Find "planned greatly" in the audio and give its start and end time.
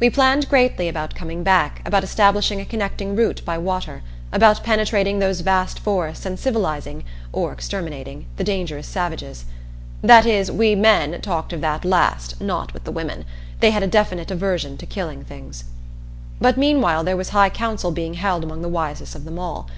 0.08-0.88